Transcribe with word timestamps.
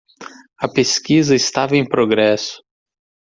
A 0.59 0.67
pesquisa 0.67 1.35
estava 1.35 1.77
em 1.77 1.87
progresso. 1.87 2.63